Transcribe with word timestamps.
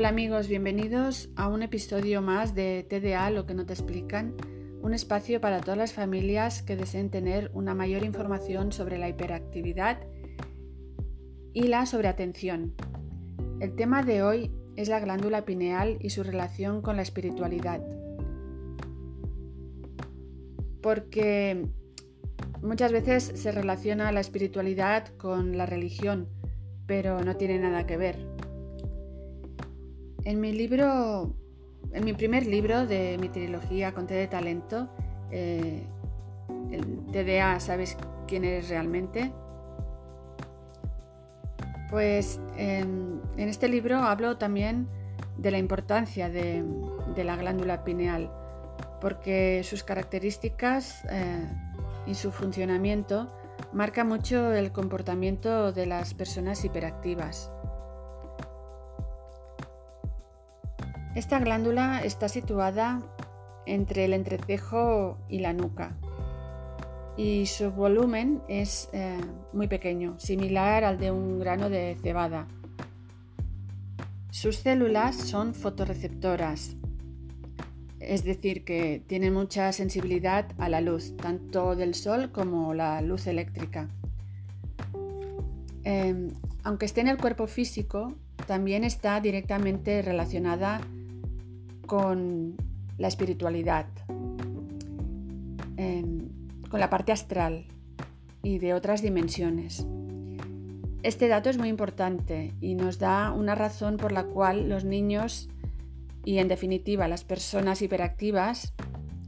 Hola 0.00 0.08
amigos, 0.08 0.48
bienvenidos 0.48 1.28
a 1.36 1.48
un 1.48 1.62
episodio 1.62 2.22
más 2.22 2.54
de 2.54 2.86
TDA, 2.88 3.28
lo 3.28 3.44
que 3.44 3.52
no 3.52 3.66
te 3.66 3.74
explican, 3.74 4.34
un 4.80 4.94
espacio 4.94 5.42
para 5.42 5.60
todas 5.60 5.76
las 5.76 5.92
familias 5.92 6.62
que 6.62 6.74
deseen 6.74 7.10
tener 7.10 7.50
una 7.52 7.74
mayor 7.74 8.02
información 8.02 8.72
sobre 8.72 8.96
la 8.96 9.10
hiperactividad 9.10 9.98
y 11.52 11.64
la 11.64 11.84
sobreatención. 11.84 12.72
El 13.60 13.76
tema 13.76 14.02
de 14.02 14.22
hoy 14.22 14.50
es 14.74 14.88
la 14.88 15.00
glándula 15.00 15.44
pineal 15.44 15.98
y 16.00 16.08
su 16.08 16.22
relación 16.22 16.80
con 16.80 16.96
la 16.96 17.02
espiritualidad. 17.02 17.82
Porque 20.80 21.66
muchas 22.62 22.90
veces 22.90 23.32
se 23.34 23.52
relaciona 23.52 24.12
la 24.12 24.20
espiritualidad 24.20 25.08
con 25.18 25.58
la 25.58 25.66
religión, 25.66 26.26
pero 26.86 27.20
no 27.22 27.36
tiene 27.36 27.58
nada 27.58 27.86
que 27.86 27.98
ver. 27.98 28.29
En 30.24 30.40
mi 30.40 30.52
libro, 30.52 31.34
en 31.92 32.04
mi 32.04 32.12
primer 32.12 32.46
libro 32.46 32.86
de 32.86 33.16
mi 33.18 33.28
trilogía 33.28 33.92
Conté 33.92 34.14
de 34.14 34.26
Talento, 34.26 34.88
eh, 35.30 35.82
el 36.70 37.06
TDA, 37.06 37.58
¿sabes 37.60 37.96
quién 38.26 38.44
eres 38.44 38.68
realmente? 38.68 39.32
Pues 41.90 42.40
en, 42.56 43.20
este 43.36 43.68
libro 43.68 43.96
hablo 43.98 44.36
también 44.36 44.88
de 45.38 45.50
la 45.50 45.58
importancia 45.58 46.28
de, 46.28 46.64
la 47.16 47.36
glándula 47.36 47.82
pineal, 47.82 48.30
porque 49.00 49.62
sus 49.64 49.82
características 49.82 51.04
eh, 51.10 51.48
y 52.06 52.14
su 52.14 52.30
funcionamiento 52.30 53.32
marca 53.72 54.04
mucho 54.04 54.52
el 54.52 54.70
comportamiento 54.70 55.72
de 55.72 55.86
las 55.86 56.14
personas 56.14 56.64
hiperactivas. 56.64 57.50
Esta 61.14 61.38
glándula 61.40 62.02
está 62.04 62.28
situada 62.28 63.02
entre 63.66 64.04
el 64.04 64.14
entrecejo 64.14 65.18
y 65.28 65.40
la 65.40 65.52
nuca 65.52 65.96
y 67.16 67.44
su 67.44 67.70
volumen 67.70 68.40
es 68.48 68.88
eh, 68.94 69.20
muy 69.52 69.68
pequeño, 69.68 70.18
similar 70.18 70.84
al 70.84 70.98
de 70.98 71.10
un 71.10 71.38
grano 71.38 71.68
de 71.68 71.96
cebada. 72.02 72.46
Sus 74.30 74.56
células 74.56 75.16
son 75.16 75.54
fotorreceptoras, 75.54 76.76
es 77.98 78.24
decir, 78.24 78.64
que 78.64 79.02
tienen 79.06 79.34
mucha 79.34 79.70
sensibilidad 79.72 80.46
a 80.56 80.70
la 80.70 80.80
luz, 80.80 81.14
tanto 81.18 81.76
del 81.76 81.94
sol 81.94 82.32
como 82.32 82.72
la 82.72 83.02
luz 83.02 83.26
eléctrica. 83.26 83.88
Em, 85.84 86.28
aunque 86.62 86.86
esté 86.86 87.02
en 87.02 87.08
el 87.08 87.18
cuerpo 87.18 87.46
físico, 87.46 88.14
también 88.46 88.82
está 88.82 89.20
directamente 89.20 90.00
relacionada 90.00 90.80
con 91.90 92.54
la 92.98 93.08
espiritualidad, 93.08 93.86
em, 95.76 96.28
con 96.70 96.78
la 96.78 96.88
parte 96.88 97.10
astral 97.10 97.66
y 98.44 98.60
de 98.60 98.74
otras 98.74 99.02
dimensiones. 99.02 99.84
Este 101.02 101.26
dato 101.26 101.50
es 101.50 101.58
muy 101.58 101.68
importante 101.68 102.54
y 102.60 102.76
nos 102.76 103.00
da 103.00 103.32
una 103.32 103.56
razón 103.56 103.96
por 103.96 104.12
la 104.12 104.22
cual 104.22 104.68
los 104.68 104.84
niños 104.84 105.48
y 106.24 106.38
en 106.38 106.46
definitiva 106.46 107.08
las 107.08 107.24
personas 107.24 107.82
hiperactivas 107.82 108.72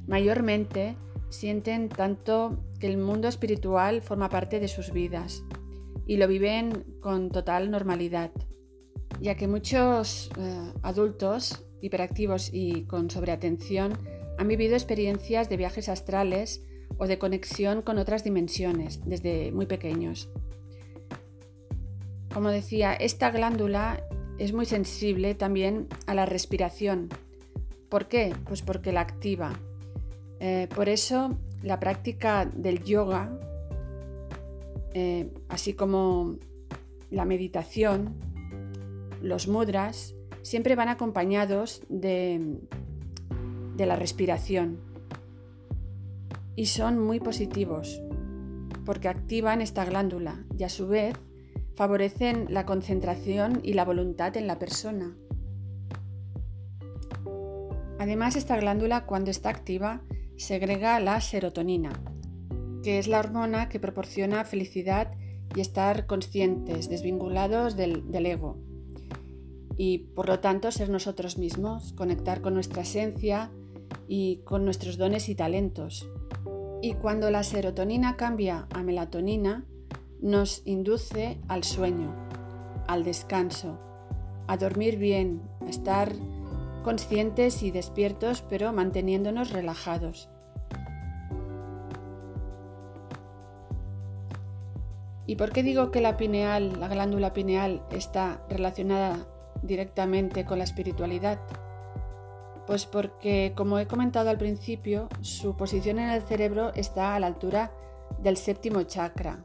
mayormente 0.07 0.95
sienten 1.31 1.89
tanto 1.89 2.63
que 2.79 2.87
el 2.87 2.97
mundo 2.97 3.27
espiritual 3.27 4.03
forma 4.03 4.29
parte 4.29 4.61
de 4.61 4.69
sus 4.69 4.93
vidas 4.93 5.43
y 6.07 6.17
lo 6.17 6.29
viven 6.29 6.85
con 7.01 7.33
total 7.33 7.73
normalidad, 7.73 8.31
ya 9.21 9.35
que 9.35 9.49
muchos 9.49 10.31
eh, 10.39 10.73
adultos 10.83 11.67
hiperactivos 11.83 12.51
y 12.53 12.85
con 12.85 13.11
sobreatención 13.11 13.93
han 14.39 14.48
vivido 14.48 14.75
experiencias 14.75 15.51
de 15.51 15.59
viajes 15.59 15.89
astrales 15.89 16.65
o 16.97 17.07
de 17.07 17.19
conexión 17.19 17.83
con 17.83 17.98
otras 17.98 18.25
dimensiones 18.25 19.01
desde 19.05 19.53
muy 19.53 19.67
pequeños. 19.67 20.31
Como 22.33 22.48
decía, 22.48 22.95
esta 22.95 23.31
glándula 23.31 24.05
es 24.39 24.53
muy 24.53 24.65
sensible 24.65 25.35
también 25.35 25.89
a 26.07 26.15
la 26.15 26.25
respiración. 26.25 27.09
¿Por 27.89 28.09
qué? 28.09 28.35
Pues 28.47 28.63
porque 28.63 28.92
la 28.92 29.03
activa. 29.03 29.53
Eh, 30.41 30.69
por 30.75 30.89
eso 30.89 31.37
la 31.63 31.79
práctica 31.79 32.47
del 32.47 32.83
yoga, 32.83 33.39
eh, 34.95 35.31
así 35.48 35.75
como 35.75 36.37
la 37.11 37.25
meditación, 37.25 38.17
los 39.21 39.47
mudras, 39.47 40.15
siempre 40.42 40.77
van 40.77 40.89
acompañados 40.89 41.83
de, 41.89 42.58
la 43.79 43.97
respiración 43.97 44.79
y 46.55 46.67
son 46.67 47.01
muy 47.01 47.19
positivos 47.19 48.01
porque 48.85 49.08
activan 49.08 49.61
esta 49.61 49.85
glándula 49.85 50.45
y 50.57 50.63
a 50.63 50.69
su 50.69 50.86
vez 50.86 51.17
favorecen 51.75 52.47
la 52.51 52.64
concentración 52.64 53.58
y 53.64 53.73
la 53.73 53.85
voluntad 53.85 54.36
en 54.36 54.47
la 54.47 54.61
persona. 54.61 55.17
Además, 57.98 58.36
esta 58.36 58.57
glándula 58.57 59.05
cuando 59.05 59.33
está 59.33 59.48
activa 59.48 60.03
segrega 60.36 61.01
la 61.01 61.20
serotonina, 61.20 61.91
que 62.85 63.01
es 63.01 63.09
la 63.09 63.19
hormona 63.19 63.69
que 63.69 63.80
proporciona 63.80 64.45
felicidad 64.45 65.13
y 65.57 65.61
estar 65.61 66.07
conscientes, 66.07 66.89
desvinculados 66.89 67.77
del 67.77 68.27
ego 68.27 68.72
y 69.77 69.99
por 69.99 70.29
lo 70.29 70.41
tanto 70.41 70.71
ser 70.71 70.91
nosotros 70.91 71.39
mismos, 71.39 71.93
conectar 71.93 72.41
con 72.41 72.55
nuestra 72.55 72.83
esencia 72.83 73.51
y 74.09 74.39
con 74.45 74.65
nuestros 74.65 74.99
dones 74.99 75.29
y 75.29 75.35
talentos. 75.35 76.09
Y 76.83 76.95
cuando 76.95 77.31
la 77.31 77.45
serotonina 77.45 78.17
cambia 78.17 78.67
a 78.75 78.83
melatonina, 78.83 79.65
nos 80.21 80.63
induce 80.67 81.41
al 81.49 81.65
sueño, 81.65 82.15
al 82.87 83.05
descanso, 83.05 83.79
a 84.47 84.57
dormir 84.57 84.99
bien, 84.99 85.43
a 85.65 85.71
estar 85.71 86.13
conscientes 86.83 87.63
y 87.63 87.71
despiertos 87.71 88.43
pero 88.43 88.73
manteniéndonos 88.73 89.51
relajados. 89.51 90.29
¿Y 95.27 95.37
por 95.37 95.53
qué 95.53 95.63
digo 95.63 95.91
que 95.93 96.01
la 96.01 96.17
pineal, 96.17 96.79
la 96.81 96.89
glándula 96.89 97.33
pineal, 97.33 97.83
está 97.91 98.45
relacionada 98.51 99.27
directamente 99.62 100.45
con 100.45 100.58
la 100.58 100.64
espiritualidad? 100.64 101.40
Pues 102.67 102.86
porque, 102.86 103.52
como 103.56 103.78
he 103.78 103.86
comentado 103.86 104.30
al 104.30 104.39
principio, 104.39 105.08
su 105.20 105.56
posición 105.56 105.98
en 105.98 106.11
el 106.11 106.23
cerebro 106.23 106.73
está 106.74 107.14
a 107.14 107.20
la 107.20 107.27
altura 107.27 107.73
del 108.20 108.36
séptimo 108.36 108.83
chakra. 108.83 109.45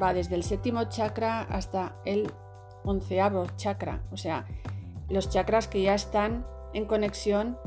Va 0.00 0.14
desde 0.14 0.34
el 0.34 0.42
séptimo 0.42 0.84
chakra 0.84 1.42
hasta 1.42 1.96
el 2.04 2.30
onceavo 2.84 3.46
chakra, 3.56 4.02
o 4.12 4.16
sea, 4.16 4.46
los 5.08 5.28
chakras 5.28 5.68
que 5.68 5.82
ya 5.82 5.94
están 5.94 6.46
en 6.72 6.86
conexión 6.86 7.58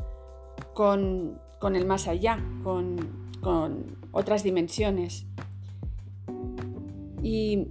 con, 0.74 1.40
el 1.62 1.86
más 1.86 2.08
allá, 2.08 2.40
con, 2.64 3.32
con 3.42 3.98
otras 4.12 4.44
dimensiones. 4.44 5.26
Y 7.22 7.68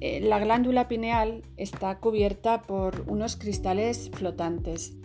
eh, 0.00 0.20
la 0.20 0.38
glándula 0.38 0.88
pineal 0.88 1.42
está 1.56 1.98
cubierta 1.98 2.62
por 2.62 3.04
unos 3.08 3.36
cristales 3.36 4.10
flotantes 4.12 4.96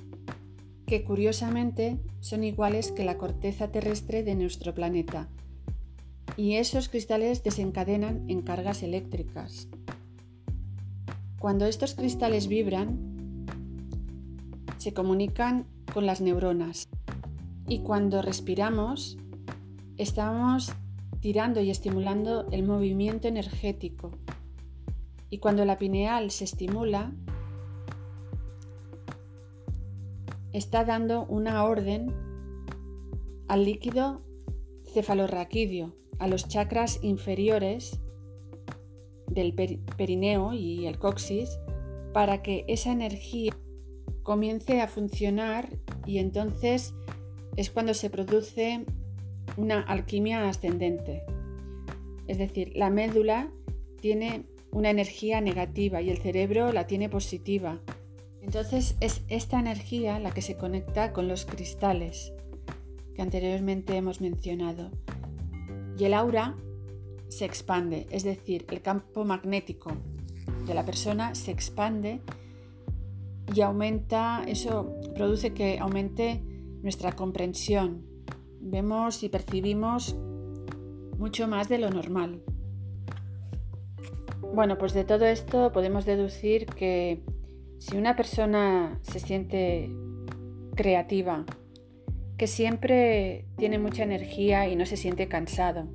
que 0.90 1.04
curiosamente 1.04 2.00
son 2.20 2.44
iguales 2.44 2.92
que 2.92 3.04
la 3.04 3.18
corteza 3.18 3.72
terrestre 3.72 4.24
de 4.24 4.34
nuestro 4.34 4.74
planeta. 4.74 5.30
Y 6.36 6.56
esos 6.56 6.90
cristales 6.90 7.44
desencadenan 7.44 8.26
en 8.28 8.42
cargas 8.42 8.82
eléctricas. 8.82 9.68
Cuando 11.40 11.66
estos 11.66 11.94
cristales 11.94 12.48
vibran, 12.48 13.46
se 14.78 14.94
comunican 14.94 15.68
con 15.94 16.08
las 16.08 16.22
neuronas. 16.22 16.90
Y 17.68 17.80
cuando 17.80 18.24
respiramos, 18.24 19.18
estamos 19.98 20.72
tirando 21.20 21.62
y 21.62 21.70
estimulando 21.70 22.48
el 22.52 22.64
movimiento 22.64 23.28
energético 23.28 24.12
y 25.30 25.38
cuando 25.38 25.66
la 25.66 25.78
pineal 25.78 26.32
se 26.32 26.46
estimula, 26.46 27.14
está 30.54 30.84
dando 30.84 31.26
una 31.26 31.64
orden 31.64 32.12
al 33.48 33.66
líquido 33.66 34.22
cefalorraquídeo, 34.94 35.94
a 36.18 36.28
los 36.28 36.48
chakras 36.48 37.00
inferiores 37.02 38.00
del 39.28 39.54
perineo 39.54 40.54
y 40.54 40.88
el 40.88 40.98
coxis, 40.98 41.60
para 42.14 42.42
que 42.42 42.66
esa 42.68 42.92
energía 42.92 43.56
comience 44.24 44.82
a 44.82 44.88
funcionar 44.88 45.70
y 46.06 46.18
entonces 46.18 46.94
es 47.56 47.70
cuando 47.70 47.94
se 47.94 48.10
produce 48.10 48.86
una 49.58 49.82
alquimia 49.82 50.48
ascendente. 50.48 51.24
Es 52.28 52.38
decir, 52.38 52.72
la 52.76 52.90
médula 52.90 53.52
tiene 54.02 54.46
una 54.72 54.90
energía 54.90 55.42
negativa 55.42 56.02
y 56.02 56.10
el 56.10 56.18
cerebro 56.18 56.72
la 56.72 56.88
tiene 56.88 57.10
positiva. 57.10 57.80
Entonces 58.42 58.96
es 59.00 59.22
esta 59.28 59.60
energía 59.60 60.20
la 60.20 60.32
que 60.32 60.42
se 60.42 60.56
conecta 60.56 61.14
con 61.14 61.28
los 61.28 61.46
cristales 61.46 62.34
que 63.14 63.22
anteriormente 63.22 63.96
hemos 63.96 64.22
mencionado. 64.22 64.92
Y 65.98 66.06
el 66.06 66.14
aura 66.14 66.56
se 67.28 67.46
expande, 67.46 68.08
es 68.12 68.24
decir, 68.24 68.66
el 68.72 68.82
campo 68.82 69.26
magnético 69.26 69.92
de 70.66 70.74
la 70.74 70.86
persona 70.86 71.36
se 71.36 71.52
expande 71.52 72.22
y 73.54 73.62
aumenta, 73.62 74.44
eso 74.48 74.94
produce 75.16 75.54
que 75.54 75.80
aumente 75.80 76.42
nuestra 76.82 77.14
comprensión. 77.14 78.06
Vemos 78.62 79.24
y 79.24 79.30
percibimos 79.30 80.16
mucho 81.18 81.48
más 81.48 81.68
de 81.70 81.80
lo 81.80 81.90
normal. 81.90 82.42
Bueno, 84.54 84.78
pues 84.78 84.94
de 84.94 85.04
todo 85.04 85.26
esto 85.26 85.72
podemos 85.72 86.06
deducir 86.06 86.66
que 86.66 87.22
si 87.78 87.98
una 87.98 88.16
persona 88.16 89.00
se 89.04 89.20
siente 89.20 89.90
creativa, 90.76 91.46
que 92.38 92.48
siempre 92.48 93.46
tiene 93.58 93.80
mucha 93.80 94.04
energía 94.04 94.68
y 94.68 94.76
no 94.76 94.86
se 94.86 94.98
siente 94.98 95.28
cansado, 95.28 95.88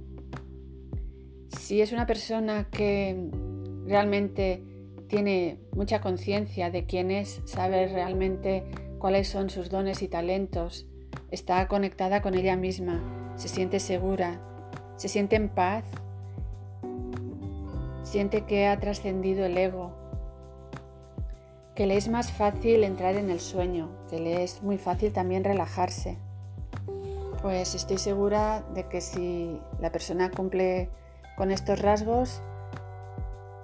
si 1.49 1.81
es 1.81 1.93
una 1.93 2.07
persona 2.07 2.69
que 2.71 3.31
realmente 3.87 4.63
tiene 5.09 5.59
mucha 5.73 6.01
conciencia 6.01 6.71
de 6.71 6.87
quién 6.87 7.11
es, 7.11 7.43
sabe 7.45 7.89
realmente 7.89 8.65
cuáles 8.99 9.29
son 9.29 9.51
sus 9.51 9.69
dones 9.69 10.03
y 10.03 10.09
talentos, 10.09 10.87
está 11.31 11.67
conectada 11.69 12.23
con 12.23 12.35
ella 12.35 12.57
misma, 12.57 13.33
se 13.37 13.49
siente 13.49 13.81
segura, 13.81 14.41
se 14.97 15.09
siente 15.09 15.37
en 15.37 15.49
paz, 15.49 15.85
siente 18.15 18.43
que 18.43 18.69
ha 18.69 18.79
trascendido 18.79 19.45
el 19.45 19.59
ego, 19.59 19.91
que 21.75 21.85
le 21.89 21.97
es 21.97 22.09
más 22.09 22.31
fácil 22.31 22.85
entrar 22.85 23.17
en 23.17 23.29
el 23.29 23.41
sueño, 23.41 23.91
que 24.09 24.21
le 24.21 24.45
es 24.45 24.63
muy 24.63 24.79
fácil 24.79 25.13
también 25.13 25.43
relajarse. 25.43 26.17
Pues 27.43 27.75
estoy 27.75 27.99
segura 27.99 28.63
de 28.73 28.87
que 28.87 29.01
si 29.01 29.61
la 29.81 29.91
persona 29.91 30.31
cumple 30.31 30.91
con 31.37 31.51
estos 31.51 31.81
rasgos, 31.83 32.41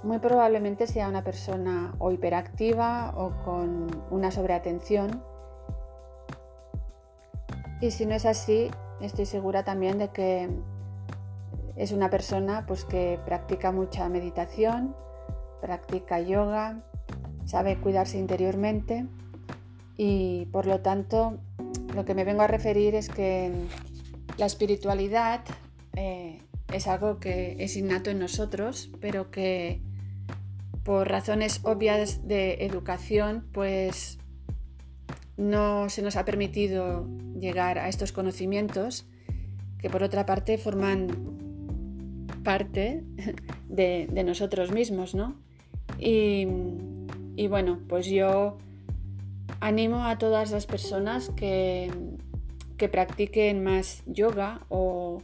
muy 0.03 0.19
probablemente 0.19 0.89
sea 0.89 1.09
una 1.09 1.23
persona 1.23 1.95
o 2.01 2.11
hiperactiva 2.11 3.15
o 3.17 3.31
con 3.45 3.87
una 4.11 4.33
sobreatención. 4.33 5.23
Y 7.81 7.93
si 7.93 8.05
no 8.05 8.17
es 8.17 8.27
así, 8.27 8.69
estoy 9.01 9.27
segura 9.27 9.63
también 9.63 9.99
de 9.99 10.09
que 10.09 10.51
es 11.77 11.93
una 11.93 12.11
persona 12.11 12.65
pues, 12.67 12.85
que 12.85 13.19
practica 13.25 13.73
mucha 13.73 14.09
meditación, 14.09 14.95
practica 15.61 16.21
yoga, 16.21 16.83
sabe 17.45 17.77
cuidarse 17.79 18.19
interiormente 18.19 19.07
y 19.97 20.47
por 20.47 20.67
lo 20.67 20.81
tanto 20.81 21.39
lo 21.95 22.05
que 22.05 22.15
me 22.15 22.25
vengo 22.25 22.43
a 22.43 22.47
referir 22.47 22.95
es 22.95 23.09
que 23.09 23.53
la 24.39 24.47
espiritualidad 24.47 25.43
eh, 25.97 26.41
es 26.73 26.87
algo 26.87 27.19
que 27.19 27.57
es 27.59 27.77
innato 27.77 28.11
en 28.11 28.19
nosotros, 28.19 28.91
pero 29.01 29.31
que 29.31 29.83
por 30.85 31.09
razones 31.09 31.61
obvias 31.65 32.27
de 32.27 32.65
educación, 32.65 33.47
pues 33.53 34.19
no 35.37 35.89
se 35.89 36.03
nos 36.03 36.17
ha 36.17 36.25
permitido 36.25 37.07
llegar 37.39 37.79
a 37.79 37.89
estos 37.89 38.13
conocimientos 38.13 39.07
que 39.79 39.89
por 39.91 40.03
otra 40.03 40.27
parte 40.27 40.59
forman 40.59 41.40
parte 42.43 43.05
de, 43.69 44.09
nosotros 44.25 44.73
mismos, 44.73 45.15
¿no? 45.15 45.37
Y, 45.99 46.47
bueno, 47.49 47.81
pues 47.89 48.07
yo 48.07 48.59
animo 49.61 50.05
a 50.05 50.19
todas 50.19 50.51
las 50.51 50.67
personas 50.67 51.31
que, 51.31 51.91
que 52.77 52.89
practiquen 52.89 53.63
más 53.63 54.03
yoga 54.07 54.61
o 54.69 55.23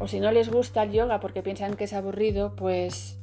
o 0.00 0.08
si 0.08 0.18
no 0.18 0.32
les 0.32 0.50
gusta 0.50 0.82
el 0.82 0.92
yoga 0.92 1.20
porque 1.20 1.42
piensan 1.42 1.76
que 1.76 1.84
es 1.84 1.92
aburrido, 1.92 2.56
pues, 2.56 3.18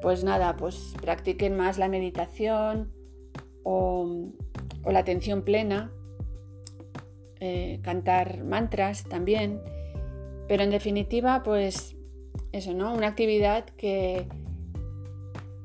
pues 0.00 0.22
nada, 0.22 0.56
pues 0.56 0.94
practiquen 1.02 1.56
más 1.56 1.76
la 1.76 1.88
meditación 1.88 2.92
o, 3.64 4.30
la 4.84 5.00
atención 5.00 5.42
plena, 5.42 5.90
eh, 7.40 7.80
cantar 7.82 8.44
mantras 8.44 9.02
también, 9.02 9.60
pero 10.48 10.62
en 10.62 10.70
definitiva, 10.70 11.42
pues 11.42 11.96
eso, 12.52 12.74
¿no? 12.74 12.94
Una 12.94 13.08
actividad 13.08 13.64
que, 13.64 14.26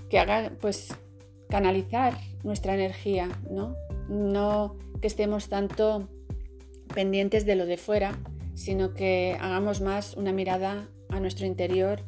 que 0.09 0.19
haga, 0.19 0.51
pues, 0.59 0.93
canalizar 1.49 2.17
nuestra 2.43 2.73
energía, 2.73 3.29
¿no? 3.49 3.75
No 4.09 4.75
que 5.01 5.07
estemos 5.07 5.49
tanto 5.49 6.07
pendientes 6.93 7.45
de 7.45 7.55
lo 7.55 7.65
de 7.65 7.77
fuera, 7.77 8.19
sino 8.53 8.93
que 8.93 9.37
hagamos 9.39 9.81
más 9.81 10.15
una 10.15 10.31
mirada 10.31 10.87
a 11.09 11.19
nuestro 11.19 11.45
interior 11.45 12.01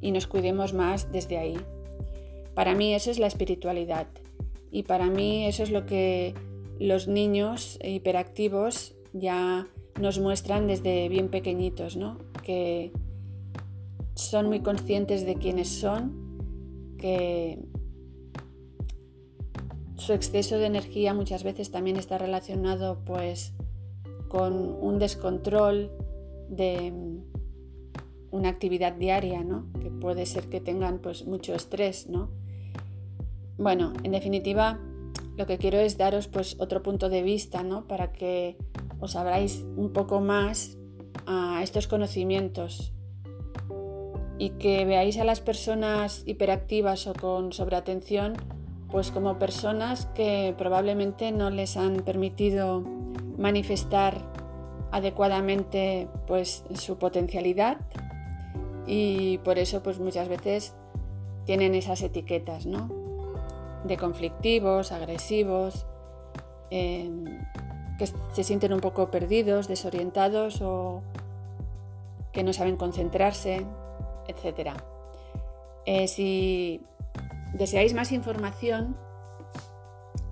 y 0.00 0.12
nos 0.12 0.26
cuidemos 0.26 0.72
más 0.72 1.10
desde 1.12 1.38
ahí. 1.38 1.58
Para 2.54 2.74
mí 2.74 2.94
eso 2.94 3.10
es 3.10 3.18
la 3.18 3.26
espiritualidad 3.26 4.06
y 4.70 4.84
para 4.84 5.06
mí 5.06 5.46
eso 5.46 5.62
es 5.62 5.70
lo 5.70 5.86
que 5.86 6.34
los 6.78 7.08
niños 7.08 7.78
hiperactivos 7.82 8.94
ya 9.12 9.66
nos 9.98 10.18
muestran 10.18 10.66
desde 10.66 11.08
bien 11.08 11.28
pequeñitos, 11.28 11.96
¿no? 11.96 12.18
que 12.46 12.92
son 14.14 14.46
muy 14.46 14.60
conscientes 14.60 15.26
de 15.26 15.34
quiénes 15.34 15.68
son, 15.68 16.96
que 16.96 17.58
su 19.96 20.12
exceso 20.12 20.58
de 20.58 20.66
energía 20.66 21.12
muchas 21.12 21.42
veces 21.42 21.72
también 21.72 21.96
está 21.96 22.18
relacionado 22.18 23.02
pues 23.04 23.52
con 24.28 24.54
un 24.80 25.00
descontrol 25.00 25.90
de 26.48 26.92
mm, 26.92 27.18
una 28.30 28.48
actividad 28.48 28.92
diaria, 28.92 29.42
¿no? 29.42 29.66
Que 29.80 29.90
puede 29.90 30.26
ser 30.26 30.48
que 30.48 30.60
tengan 30.60 31.00
pues 31.00 31.26
mucho 31.26 31.54
estrés, 31.54 32.08
¿no? 32.08 32.30
Bueno, 33.58 33.92
en 34.04 34.12
definitiva, 34.12 34.78
lo 35.36 35.46
que 35.46 35.58
quiero 35.58 35.78
es 35.78 35.98
daros 35.98 36.28
pues 36.28 36.56
otro 36.60 36.82
punto 36.82 37.08
de 37.08 37.22
vista, 37.22 37.64
¿no? 37.64 37.88
Para 37.88 38.12
que 38.12 38.56
os 39.00 39.16
abráis 39.16 39.64
un 39.76 39.92
poco 39.92 40.20
más 40.20 40.78
a 41.26 41.60
estos 41.62 41.86
conocimientos 41.86 42.92
y 44.38 44.50
que 44.50 44.84
veáis 44.84 45.18
a 45.18 45.24
las 45.24 45.40
personas 45.40 46.22
hiperactivas 46.26 47.06
o 47.06 47.14
con 47.14 47.52
sobreatención 47.52 48.34
pues 48.90 49.10
como 49.10 49.38
personas 49.38 50.06
que 50.14 50.54
probablemente 50.56 51.32
no 51.32 51.50
les 51.50 51.76
han 51.76 51.96
permitido 51.96 52.82
manifestar 53.36 54.30
adecuadamente 54.92 56.08
pues 56.26 56.64
su 56.74 56.98
potencialidad 56.98 57.78
y 58.86 59.38
por 59.38 59.58
eso 59.58 59.82
pues 59.82 59.98
muchas 59.98 60.28
veces 60.28 60.74
tienen 61.44 61.74
esas 61.74 62.02
etiquetas 62.02 62.66
¿no? 62.66 62.88
de 63.84 63.96
conflictivos, 63.96 64.92
agresivos, 64.92 65.86
em, 66.70 67.24
que 67.98 68.06
se 68.06 68.44
sienten 68.44 68.72
un 68.72 68.80
poco 68.80 69.10
perdidos, 69.10 69.68
desorientados 69.68 70.60
o 70.62 71.02
que 72.32 72.42
no 72.42 72.52
saben 72.52 72.76
concentrarse, 72.76 73.64
etc. 74.28 74.72
Eh, 75.86 76.08
si 76.08 76.82
deseáis 77.54 77.94
más 77.94 78.12
información, 78.12 78.96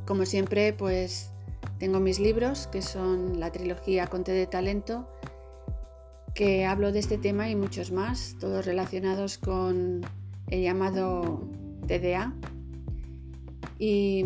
como 0.07 0.27
siempre, 0.27 0.73
pues 0.73 1.31
tengo 1.79 2.01
mis 2.01 2.21
libros, 2.21 2.67
que 2.67 2.83
son 2.83 3.41
la 3.41 3.51
trilogía 3.51 4.07
Conte 4.07 4.33
de 4.33 4.47
Talento, 4.47 5.09
que 6.35 6.67
hablo 6.67 6.93
de 6.93 6.99
este 6.99 7.17
tema 7.17 7.49
y 7.49 7.57
muchos 7.57 7.93
más, 7.93 8.37
todos 8.41 8.67
relacionados 8.67 9.39
con 9.39 10.03
el 10.51 10.63
llamado 10.63 11.41
TDA. 11.87 12.35
Y 13.87 14.25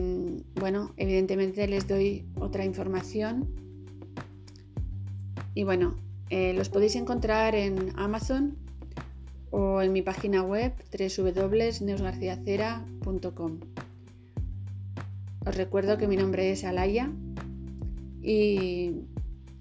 bueno, 0.55 0.93
evidentemente 0.97 1.67
les 1.67 1.89
doy 1.89 2.25
otra 2.37 2.65
información. 2.65 3.49
Y 5.53 5.65
bueno, 5.65 5.97
eh, 6.31 6.55
los 6.55 6.69
podéis 6.69 6.95
encontrar 6.95 7.57
en 7.57 7.93
Amazon 7.97 8.57
o 9.51 9.83
en 9.83 9.93
mi 9.93 10.01
página 10.01 10.45
web 10.45 10.75
www.neusgarciacera.com. 10.97 13.59
Os 15.45 15.57
recuerdo 15.57 15.99
que 15.99 16.07
mi 16.07 16.15
nombre 16.15 16.53
es 16.53 16.63
Alaya 16.63 17.11
y 18.23 18.93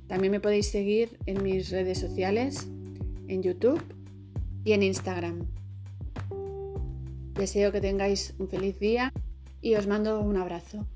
también 0.05 0.31
me 0.31 0.39
podéis 0.39 0.67
seguir 0.67 1.17
en 1.25 1.41
mis 1.41 1.71
redes 1.71 1.97
sociales, 1.97 2.67
en 3.27 3.41
YouTube 3.41 3.81
y 4.63 4.73
en 4.73 4.83
Instagram. 4.83 5.47
Deseo 7.33 7.71
que 7.71 7.81
tengáis 7.81 8.35
un 8.37 8.47
feliz 8.47 8.77
día 8.77 9.11
y 9.67 9.75
os 9.75 9.85
mando 9.85 10.21
un 10.21 10.37
abrazo. 10.37 10.87